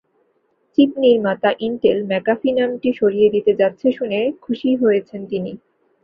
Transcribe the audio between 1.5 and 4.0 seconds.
Intel McAfee নামটি সরিয়ে দিতে যাচ্ছে